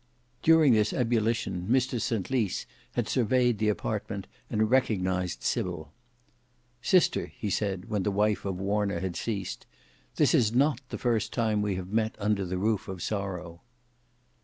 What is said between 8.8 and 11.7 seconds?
had ceased, "this is not the first time